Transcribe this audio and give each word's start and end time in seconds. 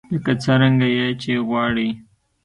لکه 0.13 0.33
څرنګه 0.43 0.87
يې 0.97 1.07
چې 1.21 1.31
غواړئ. 1.47 1.89